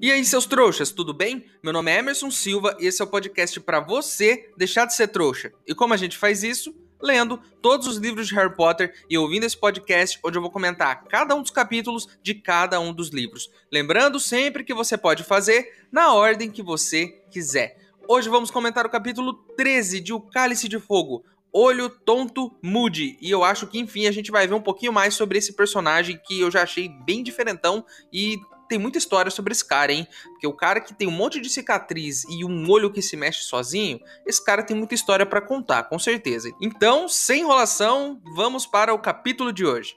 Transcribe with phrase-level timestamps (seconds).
[0.00, 1.44] E aí, seus trouxas, tudo bem?
[1.60, 5.08] Meu nome é Emerson Silva e esse é o podcast para você deixar de ser
[5.08, 5.52] trouxa.
[5.66, 6.72] E como a gente faz isso?
[7.02, 11.02] Lendo todos os livros de Harry Potter e ouvindo esse podcast, onde eu vou comentar
[11.08, 13.50] cada um dos capítulos de cada um dos livros.
[13.72, 17.76] Lembrando sempre que você pode fazer na ordem que você quiser.
[18.06, 23.18] Hoje vamos comentar o capítulo 13 de O Cálice de Fogo, Olho Tonto Moody.
[23.20, 26.20] E eu acho que, enfim, a gente vai ver um pouquinho mais sobre esse personagem
[26.24, 30.06] que eu já achei bem diferentão e tem muita história sobre esse cara, hein?
[30.32, 33.42] Porque o cara que tem um monte de cicatriz e um olho que se mexe
[33.44, 36.50] sozinho, esse cara tem muita história para contar, com certeza.
[36.60, 39.96] Então, sem enrolação, vamos para o capítulo de hoje.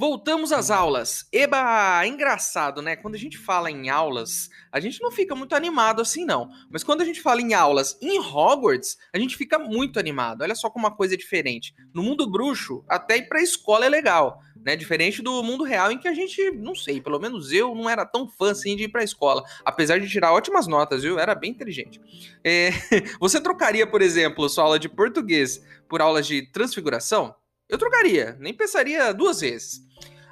[0.00, 1.26] Voltamos às aulas.
[1.30, 2.96] Eba, engraçado, né?
[2.96, 6.48] Quando a gente fala em aulas, a gente não fica muito animado assim, não.
[6.70, 10.40] Mas quando a gente fala em aulas em Hogwarts, a gente fica muito animado.
[10.40, 11.74] Olha só como uma coisa é diferente.
[11.92, 14.74] No mundo bruxo, até ir pra escola é legal, né?
[14.74, 18.06] Diferente do mundo real em que a gente, não sei, pelo menos eu não era
[18.06, 19.44] tão fã assim de ir pra escola.
[19.66, 21.18] Apesar de tirar ótimas notas, viu?
[21.18, 22.00] Era bem inteligente.
[22.42, 22.70] É...
[23.20, 27.34] Você trocaria, por exemplo, sua aula de português por aulas de transfiguração?
[27.70, 29.80] Eu trocaria, nem pensaria duas vezes.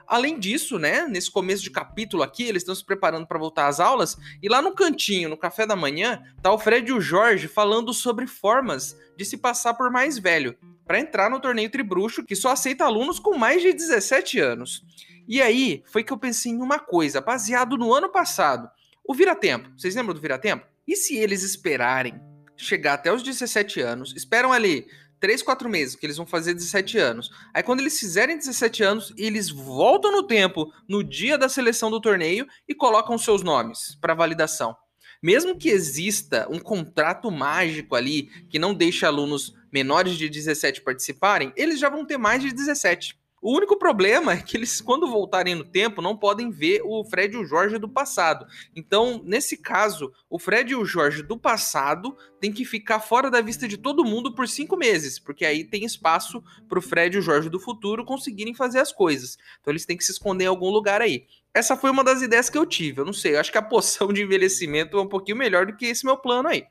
[0.08, 3.78] Além disso, né, nesse começo de capítulo aqui, eles estão se preparando para voltar às
[3.78, 7.46] aulas, e lá no cantinho, no café da manhã, tá o Fred e o Jorge
[7.46, 12.34] falando sobre formas de se passar por mais velho, para entrar no torneio Tribruxo, que
[12.34, 14.82] só aceita alunos com mais de 17 anos.
[15.28, 18.68] E aí, foi que eu pensei em uma coisa, baseado no ano passado.
[19.04, 20.66] O Vira-Tempo, vocês lembram do Vira-Tempo?
[20.86, 22.18] E se eles esperarem
[22.56, 24.86] chegar até os 17 anos, esperam ali
[25.20, 27.30] 3, 4 meses, que eles vão fazer 17 anos.
[27.52, 32.00] Aí quando eles fizerem 17 anos, eles voltam no tempo, no dia da seleção do
[32.00, 34.76] torneio, e colocam seus nomes para validação.
[35.22, 41.52] Mesmo que exista um contrato mágico ali que não deixe alunos menores de 17 participarem,
[41.56, 43.18] eles já vão ter mais de 17.
[43.40, 47.34] O único problema é que eles, quando voltarem no tempo, não podem ver o Fred
[47.34, 48.46] e o Jorge do passado.
[48.74, 53.40] Então, nesse caso, o Fred e o Jorge do passado tem que ficar fora da
[53.40, 57.20] vista de todo mundo por cinco meses, porque aí tem espaço para o Fred e
[57.20, 59.38] o Jorge do futuro conseguirem fazer as coisas.
[59.60, 61.26] Então, eles têm que se esconder em algum lugar aí.
[61.54, 63.00] Essa foi uma das ideias que eu tive.
[63.00, 65.76] Eu não sei, eu acho que a poção de envelhecimento é um pouquinho melhor do
[65.76, 66.64] que esse meu plano aí.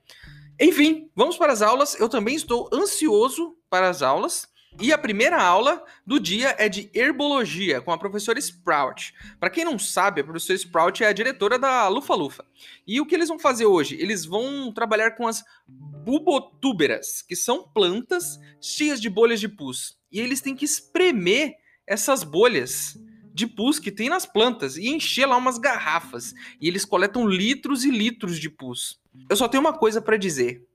[0.59, 1.99] Enfim, vamos para as aulas.
[1.99, 4.47] Eu também estou ansioso para as aulas.
[4.79, 9.11] E a primeira aula do dia é de herbologia com a professora Sprout.
[9.39, 12.45] Para quem não sabe, a professora Sprout é a diretora da Lufa Lufa.
[12.85, 13.95] E o que eles vão fazer hoje?
[13.99, 19.97] Eles vão trabalhar com as bubotúberas, que são plantas cheias de bolhas de pus.
[20.11, 21.55] E eles têm que espremer
[21.87, 22.95] essas bolhas
[23.33, 26.35] de pus que tem nas plantas e encher lá umas garrafas.
[26.61, 29.01] E eles coletam litros e litros de pus.
[29.27, 30.66] Eu só tenho uma coisa para dizer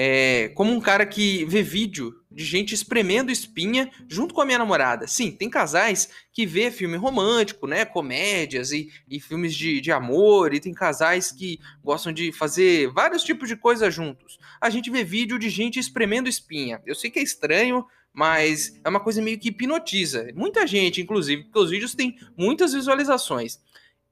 [0.00, 4.58] é, como um cara que vê vídeo de gente espremendo espinha junto com a minha
[4.58, 5.08] namorada.
[5.08, 7.84] Sim, tem casais que vê filme romântico, né?
[7.84, 13.24] Comédias e, e filmes de, de amor, e tem casais que gostam de fazer vários
[13.24, 14.38] tipos de coisas juntos.
[14.60, 16.80] A gente vê vídeo de gente espremendo espinha.
[16.86, 20.28] Eu sei que é estranho, mas é uma coisa meio que hipnotiza.
[20.32, 23.58] Muita gente, inclusive, porque os vídeos têm muitas visualizações.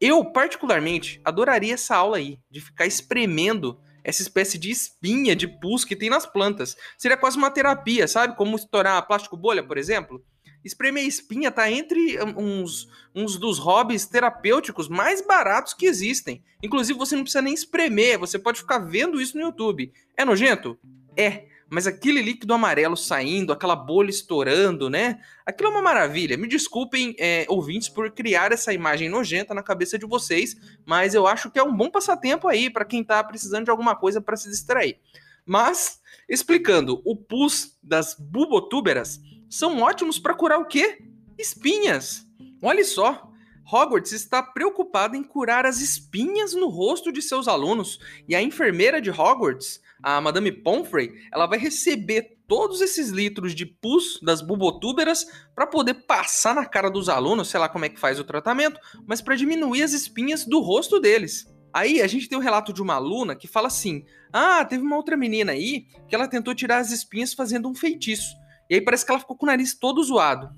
[0.00, 5.84] Eu, particularmente, adoraria essa aula aí, de ficar espremendo essa espécie de espinha de pus
[5.84, 6.76] que tem nas plantas.
[6.96, 8.36] Seria quase uma terapia, sabe?
[8.36, 10.24] Como estourar plástico bolha, por exemplo.
[10.64, 16.40] Espremer espinha tá entre uns, uns dos hobbies terapêuticos mais baratos que existem.
[16.62, 19.92] Inclusive, você não precisa nem espremer, você pode ficar vendo isso no YouTube.
[20.16, 20.78] É nojento?
[21.16, 25.20] É mas aquele líquido amarelo saindo, aquela bolha estourando, né?
[25.44, 26.36] Aquilo é uma maravilha.
[26.36, 31.26] Me desculpem, é, ouvintes, por criar essa imagem nojenta na cabeça de vocês, mas eu
[31.26, 34.36] acho que é um bom passatempo aí para quem tá precisando de alguma coisa para
[34.36, 34.98] se distrair.
[35.44, 40.98] Mas, explicando, o pus das bubotúberas são ótimos para curar o quê?
[41.36, 42.26] Espinhas.
[42.62, 43.30] Olha só,
[43.70, 47.98] Hogwarts está preocupada em curar as espinhas no rosto de seus alunos,
[48.28, 53.66] e a enfermeira de Hogwarts a Madame Pomfrey, ela vai receber todos esses litros de
[53.66, 57.98] pus das bubotúberas para poder passar na cara dos alunos, sei lá como é que
[57.98, 61.52] faz o tratamento, mas para diminuir as espinhas do rosto deles.
[61.74, 64.84] Aí a gente tem o um relato de uma aluna que fala assim: "Ah, teve
[64.84, 68.36] uma outra menina aí que ela tentou tirar as espinhas fazendo um feitiço.
[68.70, 70.48] E aí parece que ela ficou com o nariz todo zoado.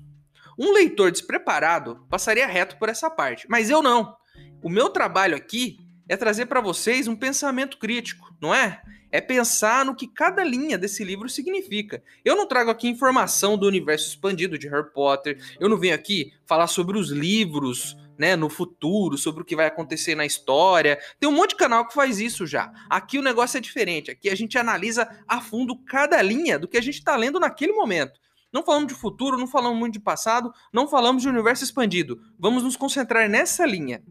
[0.59, 4.15] Um leitor despreparado passaria reto por essa parte, mas eu não.
[4.61, 8.79] O meu trabalho aqui é trazer para vocês um pensamento crítico, não é?
[9.11, 12.03] É pensar no que cada linha desse livro significa.
[12.23, 16.31] Eu não trago aqui informação do universo expandido de Harry Potter, eu não venho aqui
[16.45, 20.99] falar sobre os livros, né, no futuro, sobre o que vai acontecer na história.
[21.19, 22.71] Tem um monte de canal que faz isso já.
[22.89, 24.11] Aqui o negócio é diferente.
[24.11, 27.71] Aqui a gente analisa a fundo cada linha do que a gente está lendo naquele
[27.71, 28.19] momento.
[28.51, 32.19] Não falamos de futuro, não falamos muito de passado, não falamos de universo expandido.
[32.37, 34.03] Vamos nos concentrar nessa linha.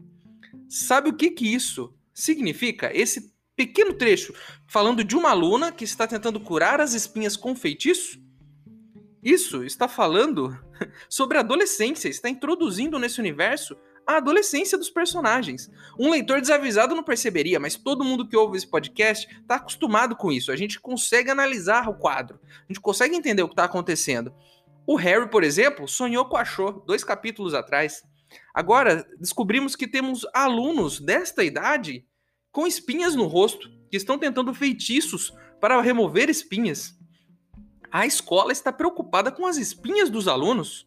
[0.67, 2.89] Sabe o que que isso significa?
[2.93, 4.33] Esse pequeno trecho
[4.65, 8.17] falando de uma aluna que está tentando curar as espinhas com feitiço?
[9.21, 10.57] Isso está falando
[11.09, 13.75] sobre a adolescência, está introduzindo nesse universo
[14.07, 15.69] a adolescência dos personagens.
[15.99, 20.31] Um leitor desavisado não perceberia, mas todo mundo que ouve esse podcast está acostumado com
[20.31, 20.53] isso.
[20.53, 24.33] A gente consegue analisar o quadro, a gente consegue entender o que está acontecendo.
[24.87, 28.03] O Harry, por exemplo, sonhou com a Cho dois capítulos atrás.
[28.53, 32.05] Agora, descobrimos que temos alunos desta idade
[32.51, 36.97] com espinhas no rosto, que estão tentando feitiços para remover espinhas.
[37.91, 40.85] A escola está preocupada com as espinhas dos alunos.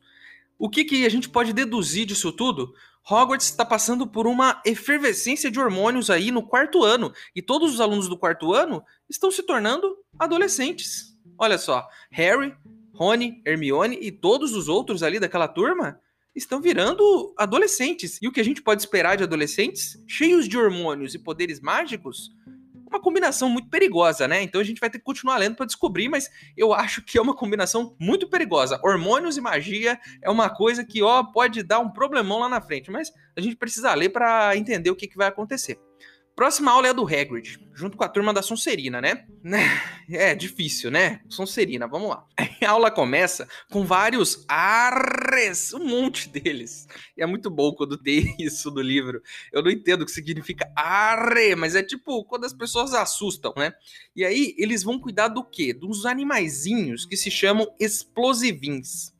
[0.58, 2.72] O que, que a gente pode deduzir disso tudo?
[3.08, 7.80] Hogwarts está passando por uma efervescência de hormônios aí no quarto ano, e todos os
[7.80, 11.18] alunos do quarto ano estão se tornando adolescentes.
[11.36, 12.54] Olha só, Harry,
[12.94, 16.00] Rony, Hermione e todos os outros ali daquela turma
[16.34, 18.18] estão virando adolescentes.
[18.22, 22.30] E o que a gente pode esperar de adolescentes cheios de hormônios e poderes mágicos
[22.92, 24.42] uma combinação muito perigosa, né?
[24.42, 27.22] Então a gente vai ter que continuar lendo para descobrir, mas eu acho que é
[27.22, 28.78] uma combinação muito perigosa.
[28.84, 32.90] Hormônios e magia é uma coisa que, ó, pode dar um problemão lá na frente,
[32.90, 35.80] mas a gente precisa ler para entender o que, que vai acontecer.
[36.34, 39.26] Próxima aula é a do Hagrid, junto com a turma da Sonserina, né?
[40.10, 41.20] É difícil, né?
[41.28, 42.26] Sonserina, vamos lá.
[42.36, 46.86] A aula começa com vários arres, um monte deles.
[47.16, 49.22] E é muito bom quando tem isso no livro.
[49.52, 53.72] Eu não entendo o que significa arre, mas é tipo quando as pessoas assustam, né?
[54.14, 55.72] E aí eles vão cuidar do quê?
[55.72, 59.12] Dos animaizinhos que se chamam explosivins.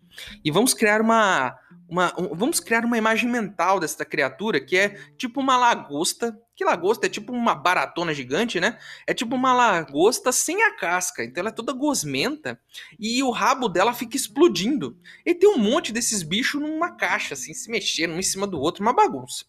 [0.44, 1.56] E vamos criar uma,
[1.88, 6.36] uma um, vamos criar uma imagem mental dessa criatura que é tipo uma lagosta.
[6.54, 8.78] Que lagosta é tipo uma baratona gigante, né?
[9.06, 11.24] É tipo uma lagosta sem a casca.
[11.24, 12.60] Então ela é toda gosmenta
[12.98, 14.98] e o rabo dela fica explodindo.
[15.24, 18.60] E tem um monte desses bichos numa caixa, assim, se mexendo um em cima do
[18.60, 19.46] outro, uma bagunça.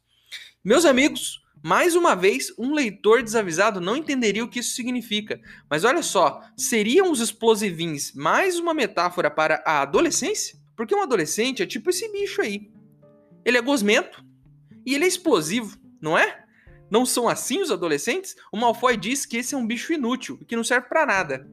[0.64, 5.42] Meus amigos, mais uma vez, um leitor desavisado não entenderia o que isso significa.
[5.70, 10.58] Mas olha só, seriam os explosivins mais uma metáfora para a adolescência?
[10.76, 12.72] Porque um adolescente é tipo esse bicho aí.
[13.46, 14.24] Ele é gosmento
[14.86, 16.43] e ele é explosivo, não é?
[16.94, 18.36] Não são assim os adolescentes?
[18.52, 21.50] O Malfoy diz que esse é um bicho inútil que não serve para nada.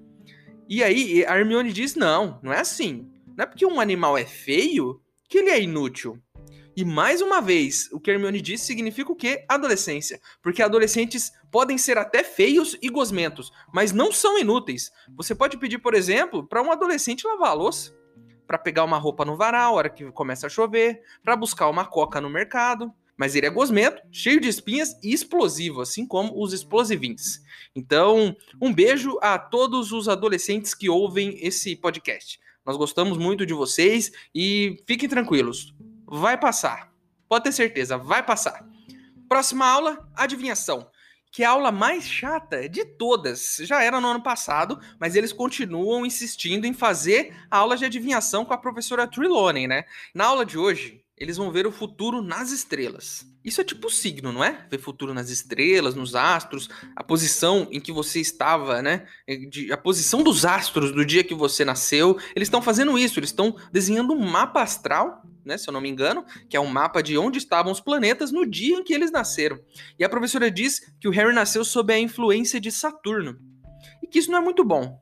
[0.69, 3.10] E aí a Hermione diz: não, não é assim.
[3.34, 5.00] Não é porque um animal é feio
[5.31, 6.20] que ele é inútil.
[6.76, 9.46] E mais uma vez, o que a Hermione diz significa o quê?
[9.48, 10.20] Adolescência.
[10.42, 14.92] Porque adolescentes podem ser até feios e gosmentos, mas não são inúteis.
[15.16, 17.98] Você pode pedir, por exemplo, para um adolescente lavar a louça
[18.50, 21.85] para pegar uma roupa no varal, a hora que começa a chover, para buscar uma
[21.85, 22.92] coca no mercado.
[23.20, 27.42] Mas ele é gosmento, cheio de espinhas e explosivo, assim como os explosivins.
[27.76, 32.40] Então, um beijo a todos os adolescentes que ouvem esse podcast.
[32.64, 35.74] Nós gostamos muito de vocês e fiquem tranquilos,
[36.06, 36.94] vai passar.
[37.28, 38.66] Pode ter certeza, vai passar.
[39.28, 40.90] Próxima aula, adivinhação
[41.32, 43.58] que é a aula mais chata de todas.
[43.60, 48.44] Já era no ano passado, mas eles continuam insistindo em fazer a aula de adivinhação
[48.44, 49.84] com a professora Trelawney, né?
[50.12, 53.26] Na aula de hoje, eles vão ver o futuro nas estrelas.
[53.44, 54.66] Isso é tipo signo, não é?
[54.70, 59.06] Ver futuro nas estrelas, nos astros, a posição em que você estava, né?
[59.70, 62.18] A posição dos astros do dia que você nasceu.
[62.34, 65.88] Eles estão fazendo isso, eles estão desenhando um mapa astral né, se eu não me
[65.88, 69.10] engano, que é um mapa de onde estavam os planetas no dia em que eles
[69.10, 69.58] nasceram.
[69.98, 73.38] E a professora diz que o Harry nasceu sob a influência de Saturno.
[74.02, 75.00] E que isso não é muito bom.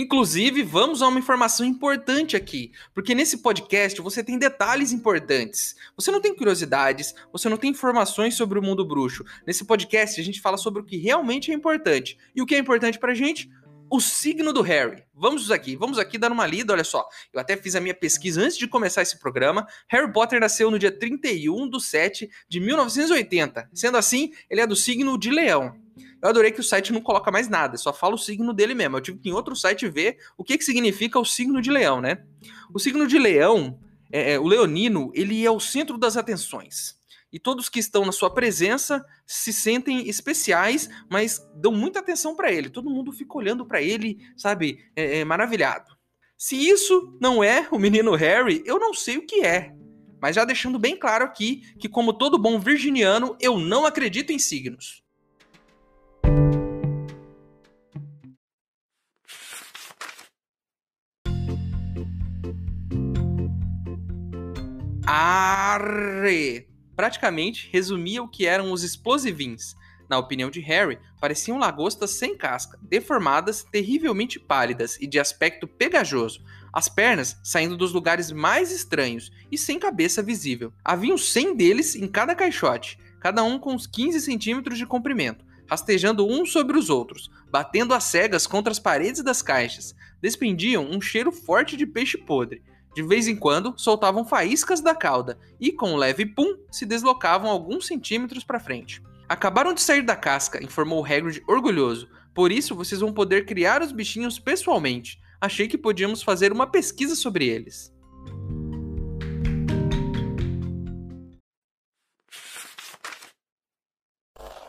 [0.00, 5.74] Inclusive, vamos a uma informação importante aqui, porque nesse podcast você tem detalhes importantes.
[5.96, 9.24] Você não tem curiosidades, você não tem informações sobre o mundo bruxo.
[9.44, 12.16] Nesse podcast a gente fala sobre o que realmente é importante.
[12.32, 13.50] E o que é importante pra gente?
[13.90, 15.02] o signo do Harry.
[15.14, 17.08] Vamos aqui, vamos aqui dar uma lida, olha só.
[17.32, 19.66] Eu até fiz a minha pesquisa antes de começar esse programa.
[19.88, 23.70] Harry Potter nasceu no dia 31 de 7 de 1980.
[23.72, 25.74] Sendo assim, ele é do signo de Leão.
[26.22, 28.96] Eu adorei que o site não coloca mais nada, só fala o signo dele mesmo.
[28.96, 32.00] Eu tive que em outro site ver o que, que significa o signo de leão,
[32.00, 32.24] né?
[32.72, 33.78] O signo de leão,
[34.12, 36.98] é, é, o leonino, ele é o centro das atenções.
[37.32, 42.50] E todos que estão na sua presença se sentem especiais, mas dão muita atenção para
[42.50, 42.70] ele.
[42.70, 45.96] Todo mundo fica olhando para ele, sabe, é, é, maravilhado.
[46.36, 49.74] Se isso não é o menino Harry, eu não sei o que é.
[50.20, 54.38] Mas já deixando bem claro aqui que, como todo bom virginiano, eu não acredito em
[54.38, 55.02] signos.
[65.10, 66.68] Arre!
[66.94, 69.74] Praticamente resumia o que eram os explosivins.
[70.08, 76.44] Na opinião de Harry, pareciam lagostas sem casca, deformadas, terrivelmente pálidas e de aspecto pegajoso,
[76.72, 80.72] as pernas saindo dos lugares mais estranhos e sem cabeça visível.
[80.84, 86.26] Haviam 100 deles em cada caixote, cada um com uns 15 centímetros de comprimento, rastejando
[86.26, 89.94] uns sobre os outros, batendo as cegas contra as paredes das caixas.
[90.20, 92.62] Desprendiam um cheiro forte de peixe podre.
[92.94, 97.50] De vez em quando, soltavam faíscas da cauda e, com um leve pum, se deslocavam
[97.50, 99.02] alguns centímetros para frente.
[99.28, 102.08] Acabaram de sair da casca, informou Hagrid orgulhoso.
[102.34, 105.20] Por isso, vocês vão poder criar os bichinhos pessoalmente.
[105.40, 107.92] Achei que podíamos fazer uma pesquisa sobre eles.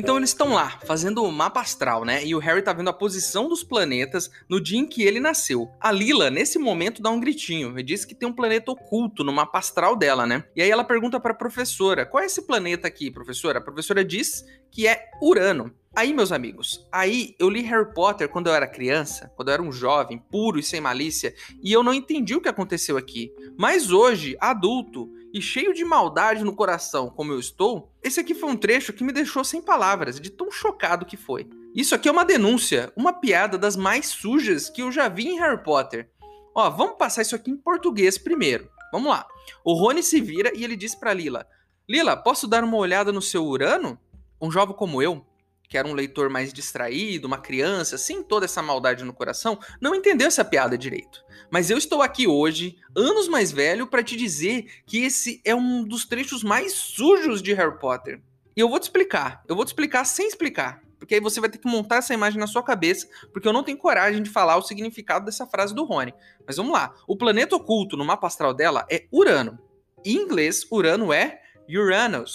[0.00, 2.24] Então eles estão lá, fazendo o mapa astral, né?
[2.24, 5.70] E o Harry tá vendo a posição dos planetas no dia em que ele nasceu.
[5.78, 9.32] A Lila, nesse momento, dá um gritinho e diz que tem um planeta oculto no
[9.32, 10.44] mapa astral dela, né?
[10.56, 13.58] E aí ela pergunta pra professora: qual é esse planeta aqui, professora?
[13.58, 15.70] A professora diz que é Urano.
[15.92, 19.62] Aí, meus amigos, aí eu li Harry Potter quando eu era criança, quando eu era
[19.62, 23.34] um jovem, puro e sem malícia, e eu não entendi o que aconteceu aqui.
[23.58, 28.48] Mas hoje, adulto, e cheio de maldade no coração como eu estou, esse aqui foi
[28.48, 31.48] um trecho que me deixou sem palavras, de tão chocado que foi.
[31.74, 35.40] Isso aqui é uma denúncia, uma piada das mais sujas que eu já vi em
[35.40, 36.08] Harry Potter.
[36.54, 38.70] Ó, vamos passar isso aqui em português primeiro.
[38.92, 39.26] Vamos lá.
[39.64, 41.46] O Rony se vira e ele diz para Lila:
[41.88, 43.98] Lila, posso dar uma olhada no seu Urano?
[44.40, 45.24] Um jovem como eu,
[45.70, 49.94] que era um leitor mais distraído, uma criança, sem toda essa maldade no coração, não
[49.94, 51.24] entendeu essa piada direito.
[51.48, 55.84] Mas eu estou aqui hoje, anos mais velho, para te dizer que esse é um
[55.84, 58.20] dos trechos mais sujos de Harry Potter.
[58.56, 59.44] E eu vou te explicar.
[59.46, 60.82] Eu vou te explicar sem explicar.
[60.98, 63.62] Porque aí você vai ter que montar essa imagem na sua cabeça, porque eu não
[63.62, 66.12] tenho coragem de falar o significado dessa frase do Rony.
[66.44, 66.92] Mas vamos lá.
[67.06, 69.56] O planeta oculto no mapa astral dela é Urano.
[70.04, 72.34] Em inglês, Urano é Uranus.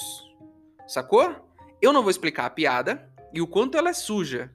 [0.87, 1.35] Sacou?
[1.81, 4.51] Eu não vou explicar a piada, e o quanto ela é suja.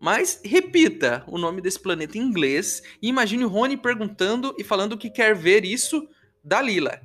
[0.00, 4.98] Mas repita o nome desse planeta em inglês e imagine o Rony perguntando e falando
[4.98, 6.06] que quer ver isso
[6.42, 7.00] da Lila.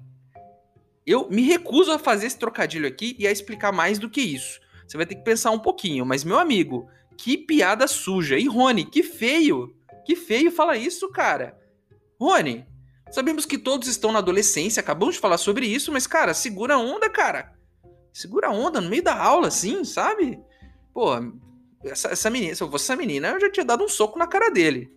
[1.06, 4.60] Eu me recuso a fazer esse trocadilho aqui e a explicar mais do que isso.
[4.86, 8.38] Você vai ter que pensar um pouquinho, mas meu amigo, que piada suja.
[8.38, 9.76] E Rony, que feio.
[10.06, 11.58] Que feio fala isso, cara.
[12.20, 12.66] Rony,
[13.12, 16.80] sabemos que todos estão na adolescência, acabamos de falar sobre isso, mas cara, segura a
[16.80, 17.54] onda, cara.
[18.12, 20.40] Segura a onda no meio da aula, assim, sabe?
[21.00, 21.14] Pô,
[21.86, 24.28] essa, essa menina, se eu fosse essa menina, eu já tinha dado um soco na
[24.28, 24.92] cara dele.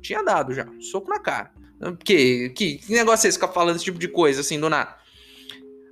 [0.00, 1.50] Tinha dado já, um soco na cara.
[2.04, 4.96] Que, que, negócio é esse ficar falando esse tipo de coisa, assim, do nada?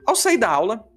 [0.07, 0.89] Ao sair da aula,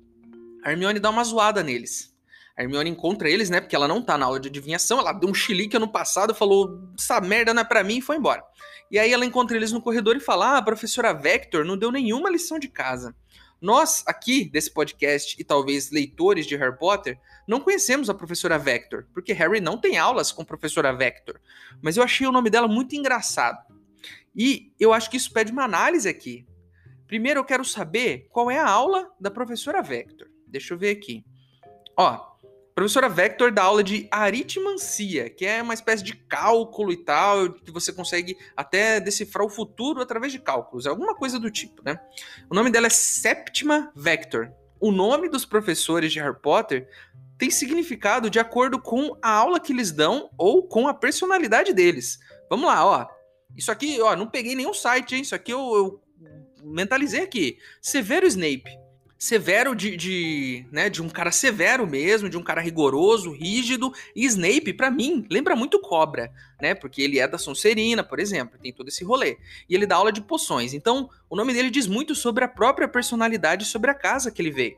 [0.63, 2.15] a Hermione dá uma zoada neles.
[2.55, 3.59] A Hermione encontra eles, né?
[3.59, 4.99] Porque ela não tá na aula de adivinhação.
[4.99, 8.17] Ela deu um chilique ano passado, falou: essa merda não é pra mim e foi
[8.17, 8.43] embora.
[8.91, 11.91] E aí ela encontra eles no corredor e fala: Ah, a professora Vector não deu
[11.91, 13.15] nenhuma lição de casa.
[13.61, 19.05] Nós, aqui desse podcast, e talvez leitores de Harry Potter, não conhecemos a professora Vector,
[19.13, 21.39] porque Harry não tem aulas com a professora Vector.
[21.81, 23.65] Mas eu achei o nome dela muito engraçado.
[24.35, 26.47] E eu acho que isso pede uma análise aqui.
[27.07, 30.29] Primeiro eu quero saber qual é a aula da professora Vector.
[30.47, 31.25] Deixa eu ver aqui.
[31.97, 32.28] Ó,
[32.79, 37.71] Professora Vector dá aula de aritmancia, que é uma espécie de cálculo e tal, que
[37.71, 41.99] você consegue até decifrar o futuro através de cálculos, é alguma coisa do tipo, né?
[42.49, 44.53] O nome dela é Septima Vector.
[44.79, 46.87] O nome dos professores de Harry Potter
[47.37, 52.17] tem significado de acordo com a aula que eles dão ou com a personalidade deles.
[52.49, 53.07] Vamos lá, ó.
[53.57, 55.21] Isso aqui, ó, não peguei nenhum site, hein?
[55.21, 56.01] Isso aqui eu, eu
[56.63, 57.57] mentalizei aqui.
[57.81, 58.78] Severo Snape
[59.19, 63.93] severo de, de, né, de um cara severo mesmo, de um cara rigoroso, rígido.
[64.15, 66.73] E Snape, para mim, lembra muito Cobra, né?
[66.73, 69.37] Porque ele é da Sonserina, por exemplo, tem todo esse rolê.
[69.67, 70.73] E ele dá aula de poções.
[70.73, 74.51] Então, o nome dele diz muito sobre a própria personalidade, sobre a casa que ele
[74.51, 74.77] veio.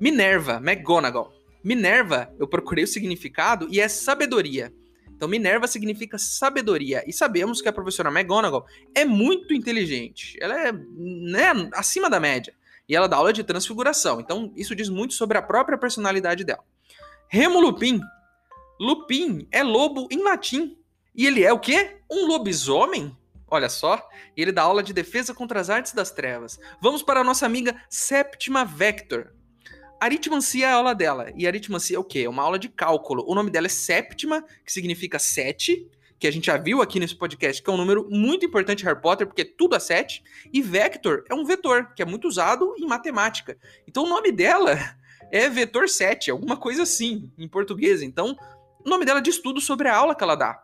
[0.00, 1.30] Minerva McGonagall.
[1.62, 4.72] Minerva, eu procurei o significado e é sabedoria.
[5.14, 7.04] Então, Minerva significa sabedoria.
[7.06, 8.64] E sabemos que a professora McGonagall
[8.94, 10.38] é muito inteligente.
[10.40, 12.54] Ela é né, acima da média.
[12.88, 14.20] E ela dá aula de transfiguração.
[14.20, 16.64] Então, isso diz muito sobre a própria personalidade dela.
[17.28, 18.00] Remo Lupin.
[18.80, 20.76] Lupin é lobo em latim.
[21.14, 21.98] E ele é o quê?
[22.10, 23.16] Um lobisomem?
[23.48, 26.58] Olha só, ele dá aula de defesa contra as artes das trevas.
[26.80, 29.32] Vamos para a nossa amiga Séptima Vector.
[30.00, 31.32] Aritmancia é a aula dela.
[31.36, 32.20] E aritmancia é o quê?
[32.20, 33.24] É uma aula de cálculo.
[33.26, 35.88] O nome dela é Séptima, que significa sete,
[36.18, 38.86] que a gente já viu aqui nesse podcast, que é um número muito importante em
[38.86, 40.22] Harry Potter, porque tudo é sete.
[40.52, 43.58] E Vector é um vetor, que é muito usado em matemática.
[43.86, 44.78] Então o nome dela
[45.30, 48.02] é Vetor 7, alguma coisa assim, em português.
[48.02, 48.36] Então,
[48.84, 50.62] o nome dela diz tudo sobre a aula que ela dá.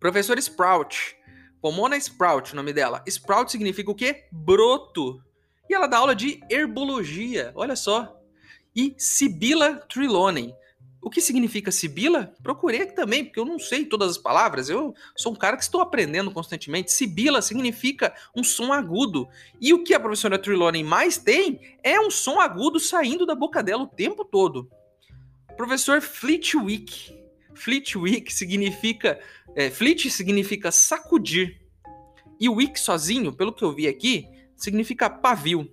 [0.00, 1.16] Professor Sprout.
[1.60, 3.02] Pomona Sprout, o nome dela.
[3.06, 4.24] Sprout significa o quê?
[4.30, 5.20] Broto.
[5.68, 8.16] E ela dá aula de herbologia, olha só.
[8.74, 10.54] E Sibila Trelawney.
[11.00, 12.34] O que significa Sibila?
[12.42, 14.68] Procurei aqui também, porque eu não sei todas as palavras.
[14.68, 16.90] Eu sou um cara que estou aprendendo constantemente.
[16.90, 19.28] Sibila significa um som agudo.
[19.60, 23.62] E o que a professora Trelawney mais tem é um som agudo saindo da boca
[23.62, 24.68] dela o tempo todo.
[25.56, 27.14] Professor Flitwick.
[27.54, 29.18] Flitwick significa
[29.56, 31.58] é, flit significa sacudir.
[32.38, 35.66] E o wick sozinho, pelo que eu vi aqui, significa pavio.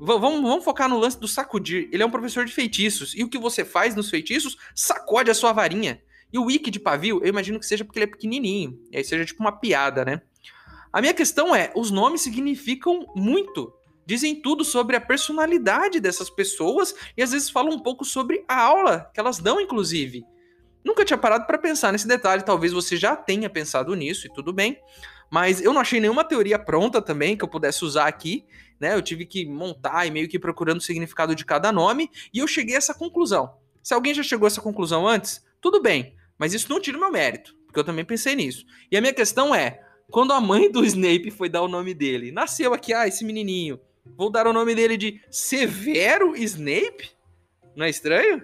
[0.00, 1.88] Vamos, vamos focar no lance do sacudir.
[1.90, 3.14] Ele é um professor de feitiços.
[3.16, 4.56] E o que você faz nos feitiços?
[4.74, 6.00] Sacode a sua varinha.
[6.32, 8.78] E o wick de pavio, eu imagino que seja porque ele é pequenininho.
[8.92, 10.22] E aí seja tipo uma piada, né?
[10.92, 13.72] A minha questão é: os nomes significam muito.
[14.06, 18.58] Dizem tudo sobre a personalidade dessas pessoas e às vezes falam um pouco sobre a
[18.58, 20.24] aula que elas dão, inclusive.
[20.82, 24.52] Nunca tinha parado para pensar nesse detalhe, talvez você já tenha pensado nisso e tudo
[24.52, 24.78] bem,
[25.30, 28.44] mas eu não achei nenhuma teoria pronta também que eu pudesse usar aqui,
[28.80, 28.94] né?
[28.94, 32.46] Eu tive que montar e meio que procurando o significado de cada nome e eu
[32.46, 33.54] cheguei a essa conclusão.
[33.82, 37.00] Se alguém já chegou a essa conclusão antes, tudo bem, mas isso não tira o
[37.00, 38.64] meu mérito, porque eu também pensei nisso.
[38.90, 39.80] E a minha questão é,
[40.10, 43.80] quando a mãe do Snape foi dar o nome dele, nasceu aqui, ah, esse menininho,
[44.16, 47.10] vou dar o nome dele de Severo Snape?
[47.76, 48.42] Não é estranho?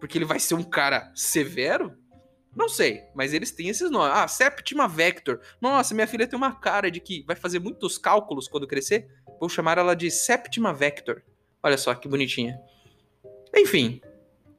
[0.00, 1.96] porque ele vai ser um cara severo?
[2.54, 4.12] Não sei, mas eles têm esses nomes.
[4.16, 5.40] Ah, Septima Vector.
[5.60, 9.08] Nossa, minha filha tem uma cara de que vai fazer muitos cálculos quando crescer.
[9.38, 11.22] Vou chamar ela de Septima Vector.
[11.62, 12.58] Olha só que bonitinha.
[13.56, 14.00] Enfim.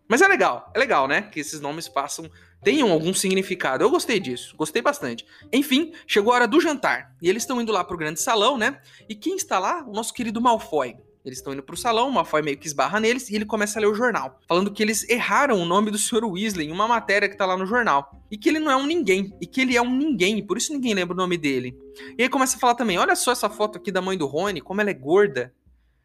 [0.07, 1.21] Mas é legal, é legal, né?
[1.21, 2.29] Que esses nomes passam,
[2.63, 3.83] tenham algum significado.
[3.83, 5.25] Eu gostei disso, gostei bastante.
[5.53, 7.15] Enfim, chegou a hora do jantar.
[7.21, 8.81] E eles estão indo lá pro grande salão, né?
[9.07, 9.85] E quem está lá?
[9.87, 10.97] O nosso querido Malfoy.
[11.23, 13.81] Eles estão indo pro salão, o Malfoy meio que esbarra neles e ele começa a
[13.81, 16.25] ler o jornal, falando que eles erraram o nome do Sr.
[16.25, 18.19] Weasley em uma matéria que tá lá no jornal.
[18.31, 20.73] E que ele não é um ninguém, e que ele é um ninguém, por isso
[20.73, 21.77] ninguém lembra o nome dele.
[22.17, 24.61] E aí começa a falar também: olha só essa foto aqui da mãe do Rony,
[24.61, 25.53] como ela é gorda.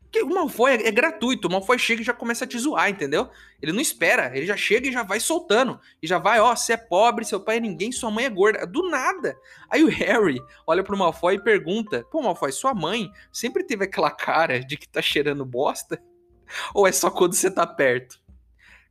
[0.06, 2.88] Porque o Malfoy é, é, gratuito, o Malfoy chega e já começa a te zoar,
[2.88, 3.28] entendeu?
[3.60, 5.78] Ele não espera, ele já chega e já vai soltando.
[6.02, 8.66] E já vai, ó, você é pobre, seu pai é ninguém, sua mãe é gorda.
[8.66, 9.36] Do nada.
[9.68, 14.10] Aí o Harry olha pro Malfoy e pergunta: Pô, Malfoy, sua mãe sempre teve aquela
[14.10, 16.00] cara de que tá cheirando bosta?
[16.72, 18.20] Ou é só quando você tá perto?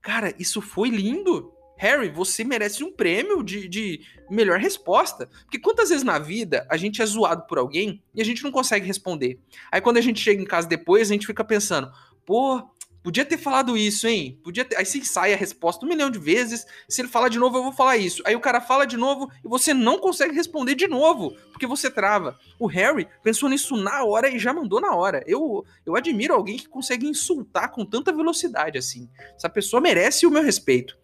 [0.01, 1.54] Cara, isso foi lindo.
[1.77, 5.29] Harry, você merece um prêmio de, de melhor resposta.
[5.43, 8.51] Porque quantas vezes na vida a gente é zoado por alguém e a gente não
[8.51, 9.39] consegue responder?
[9.71, 11.91] Aí quando a gente chega em casa depois, a gente fica pensando,
[12.25, 12.63] pô,
[13.03, 14.39] podia ter falado isso, hein?
[14.43, 14.77] Podia ter...
[14.77, 16.65] Aí você sai a resposta um milhão de vezes.
[16.89, 18.23] Se ele falar de novo, eu vou falar isso.
[18.25, 21.91] Aí o cara fala de novo e você não consegue responder de novo, porque você
[21.91, 22.39] trava.
[22.57, 25.23] O Harry pensou nisso na hora e já mandou na hora.
[25.27, 29.07] Eu, eu admiro alguém que consegue insultar com tanta velocidade assim.
[29.35, 30.97] Essa pessoa merece o meu respeito.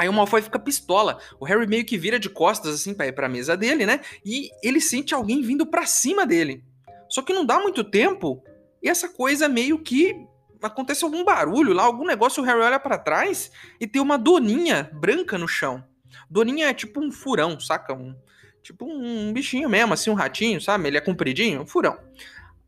[0.00, 1.18] Aí o Malfoy fica pistola.
[1.38, 4.00] O Harry meio que vira de costas assim para ir pra mesa dele, né?
[4.24, 6.64] E ele sente alguém vindo para cima dele.
[7.06, 8.42] Só que não dá muito tempo
[8.82, 10.16] e essa coisa meio que
[10.62, 14.90] acontece algum barulho lá, algum negócio, o Harry olha para trás e tem uma doninha
[14.94, 15.84] branca no chão.
[16.30, 17.92] Doninha é tipo um furão, saca?
[17.92, 18.16] Um,
[18.62, 20.88] tipo um bichinho mesmo, assim, um ratinho, sabe?
[20.88, 21.98] Ele é compridinho, um furão.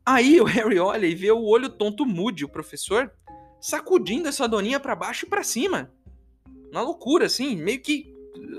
[0.05, 3.11] Aí o Harry olha e vê o olho tonto Moody, o professor,
[3.59, 5.91] sacudindo essa doninha para baixo e para cima.
[6.73, 8.11] Uma loucura, assim, meio que.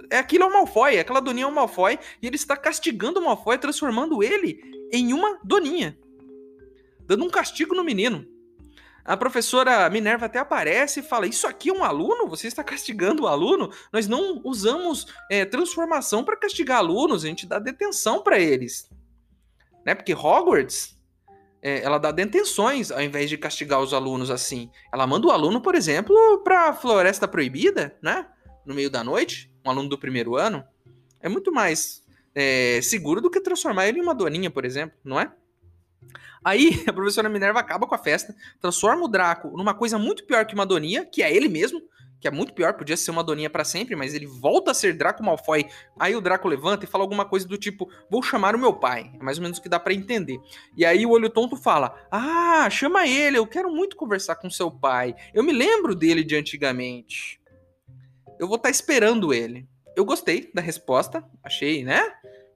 [0.08, 3.24] É aquilo é o Malfoy, aquela doninha é o Malfoy, e ele está castigando o
[3.24, 4.60] Malfoy, transformando ele
[4.92, 5.98] em uma doninha.
[7.00, 8.24] Dando um castigo no menino.
[9.04, 12.28] A professora Minerva até aparece e fala: Isso aqui é um aluno?
[12.28, 13.72] Você está castigando o aluno?
[13.92, 18.88] Nós não usamos é, transformação para castigar alunos, a gente dá detenção para eles.
[19.84, 19.92] Né?
[19.92, 20.96] Porque Hogwarts
[21.64, 24.70] é, ela dá detenções ao invés de castigar os alunos assim.
[24.92, 28.26] Ela manda o aluno, por exemplo, para a Floresta Proibida, né?
[28.66, 30.62] No meio da noite, um aluno do primeiro ano.
[31.22, 32.02] É muito mais
[32.34, 35.32] é, seguro do que transformar ele em uma doninha, por exemplo, não é?
[36.44, 40.44] Aí a professora Minerva acaba com a festa, transforma o Draco numa coisa muito pior
[40.46, 41.80] que uma Doninha, que é ele mesmo,
[42.20, 44.96] que é muito pior, podia ser uma Doninha para sempre, mas ele volta a ser
[44.96, 45.66] Draco Malfoy.
[45.98, 49.12] Aí o Draco levanta e fala alguma coisa do tipo: "Vou chamar o meu pai".
[49.20, 50.38] É mais ou menos o que dá para entender.
[50.74, 54.70] E aí o Olho Tonto fala: "Ah, chama ele, eu quero muito conversar com seu
[54.70, 55.14] pai.
[55.34, 57.38] Eu me lembro dele de antigamente.
[58.38, 59.68] Eu vou estar tá esperando ele".
[59.94, 62.10] Eu gostei da resposta, achei, né?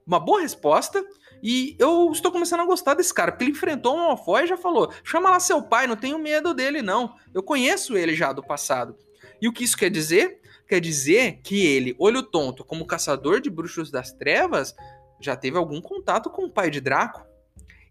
[0.09, 1.05] Uma boa resposta.
[1.43, 4.57] E eu estou começando a gostar desse cara, porque ele enfrentou um Malfoy e já
[4.57, 7.13] falou: chama lá seu pai, não tenho medo dele, não.
[7.31, 8.97] Eu conheço ele já do passado.
[9.39, 10.41] E o que isso quer dizer?
[10.67, 14.75] Quer dizer que ele, olho tonto, como caçador de bruxos das trevas,
[15.21, 17.23] já teve algum contato com o pai de Draco.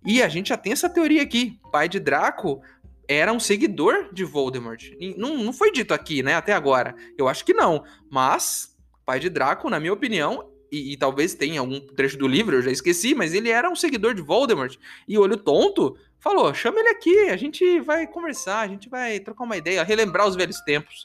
[0.04, 1.60] E a gente já tem essa teoria aqui.
[1.70, 2.60] Pai de Draco
[3.06, 4.90] era um seguidor de Voldemort.
[5.16, 6.96] Não, não foi dito aqui, né, até agora.
[7.16, 7.84] Eu acho que não.
[8.10, 8.76] Mas,
[9.06, 12.62] pai de Draco, na minha opinião, e, e, talvez tenha algum trecho do livro, eu
[12.62, 14.76] já esqueci, mas ele era um seguidor de Voldemort.
[15.06, 19.44] E olho tonto falou: chama ele aqui, a gente vai conversar, a gente vai trocar
[19.44, 21.02] uma ideia, relembrar os velhos tempos.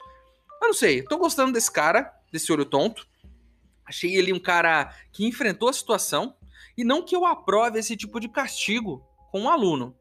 [0.60, 3.06] Eu não sei, tô gostando desse cara, desse olho tonto.
[3.86, 6.34] Achei ele um cara que enfrentou a situação.
[6.76, 9.94] E não que eu aprove esse tipo de castigo com um aluno.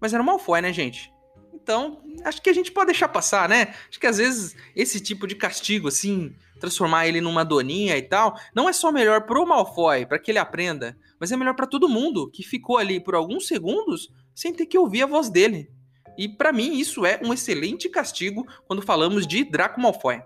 [0.00, 1.12] Mas era um Malfoy, né, gente?
[1.52, 3.74] Então, acho que a gente pode deixar passar, né?
[3.88, 8.38] Acho que às vezes esse tipo de castigo, assim, transformar ele numa doninha e tal,
[8.54, 11.88] não é só melhor pro Malfoy, para que ele aprenda, mas é melhor para todo
[11.88, 15.68] mundo que ficou ali por alguns segundos sem ter que ouvir a voz dele.
[16.16, 20.22] E para mim isso é um excelente castigo quando falamos de Draco Malfoy.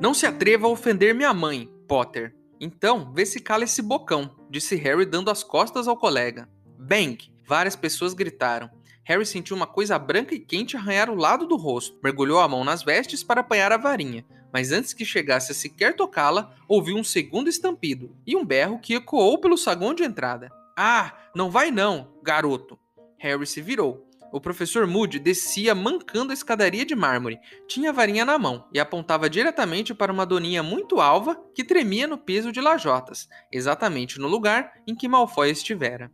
[0.00, 2.36] Não se atreva a ofender minha mãe, Potter.
[2.60, 6.48] Então, vê se cala esse bocão, disse Harry dando as costas ao colega.
[6.78, 7.18] Bang!
[7.46, 8.70] Várias pessoas gritaram.
[9.04, 11.98] Harry sentiu uma coisa branca e quente arranhar o lado do rosto.
[12.02, 15.94] Mergulhou a mão nas vestes para apanhar a varinha, mas antes que chegasse a sequer
[15.94, 20.50] tocá-la, ouviu um segundo estampido e um berro que ecoou pelo saguão de entrada.
[20.76, 22.78] Ah, não vai não, garoto!
[23.18, 24.05] Harry se virou.
[24.36, 27.40] O professor Moody descia mancando a escadaria de mármore.
[27.66, 32.06] Tinha a varinha na mão e apontava diretamente para uma doninha muito alva que tremia
[32.06, 36.12] no peso de lajotas, exatamente no lugar em que Malfoy estivera.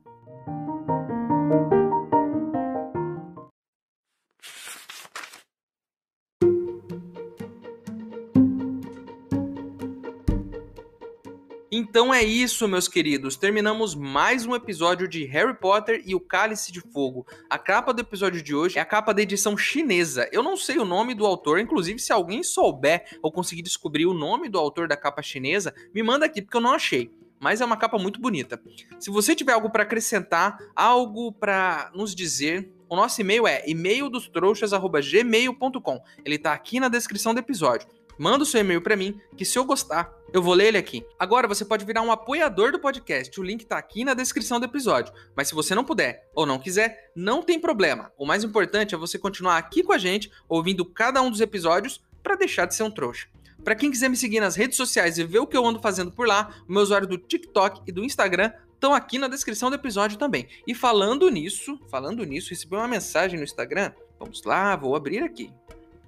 [11.74, 13.34] Então é isso, meus queridos.
[13.34, 17.26] Terminamos mais um episódio de Harry Potter e o Cálice de Fogo.
[17.48, 20.28] A capa do episódio de hoje é a capa da edição chinesa.
[20.30, 24.12] Eu não sei o nome do autor, inclusive se alguém souber ou conseguir descobrir o
[24.12, 27.10] nome do autor da capa chinesa, me manda aqui porque eu não achei.
[27.40, 28.60] Mas é uma capa muito bonita.
[29.00, 36.02] Se você tiver algo para acrescentar, algo para nos dizer, o nosso e-mail é e-maildostrouxas@gmail.com.
[36.22, 37.88] Ele tá aqui na descrição do episódio.
[38.18, 41.04] Manda o seu e-mail para mim, que se eu gostar, eu vou ler ele aqui.
[41.18, 44.64] Agora você pode virar um apoiador do podcast, o link tá aqui na descrição do
[44.64, 45.12] episódio.
[45.36, 48.10] Mas se você não puder ou não quiser, não tem problema.
[48.16, 52.02] O mais importante é você continuar aqui com a gente, ouvindo cada um dos episódios,
[52.22, 53.28] para deixar de ser um trouxa.
[53.62, 56.10] Para quem quiser me seguir nas redes sociais e ver o que eu ando fazendo
[56.10, 59.76] por lá, o meu usuário do TikTok e do Instagram estão aqui na descrição do
[59.76, 60.48] episódio também.
[60.66, 63.92] E falando nisso, falando nisso, recebi uma mensagem no Instagram.
[64.18, 65.52] Vamos lá, vou abrir aqui.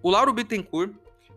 [0.03, 0.93] O Lauro Bittencourt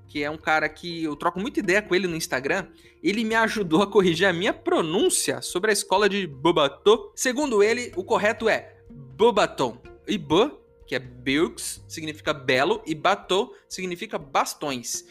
[0.07, 2.67] que é um cara que eu troco muita ideia com ele no Instagram,
[3.03, 7.11] ele me ajudou a corrigir a minha pronúncia sobre a escola de Bobatô.
[7.15, 9.77] Segundo ele, o correto é Bobaton.
[10.07, 10.51] E B,
[10.85, 15.05] que é Bilks, significa belo, e Batô significa bastões.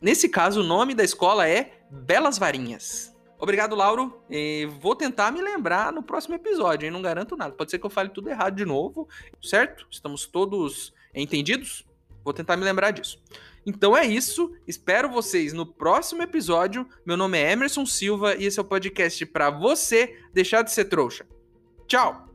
[0.00, 3.12] Nesse caso, o nome da escola é Belas Varinhas.
[3.38, 4.22] Obrigado, Lauro.
[4.30, 6.92] E vou tentar me lembrar no próximo episódio, hein?
[6.92, 7.52] Não garanto nada.
[7.52, 9.08] Pode ser que eu fale tudo errado de novo,
[9.42, 9.86] certo?
[9.90, 11.84] Estamos todos entendidos?
[12.24, 13.20] Vou tentar me lembrar disso.
[13.64, 14.52] Então é isso.
[14.66, 16.86] Espero vocês no próximo episódio.
[17.06, 20.86] Meu nome é Emerson Silva e esse é o podcast para você deixar de ser
[20.86, 21.26] trouxa.
[21.86, 22.31] Tchau!